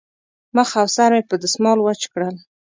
مخ 0.55 0.69
او 0.81 0.87
سر 0.95 1.09
مې 1.15 1.21
په 1.29 1.35
دستمال 1.41 1.77
وچ 1.81 2.01
کړل. 2.13 2.35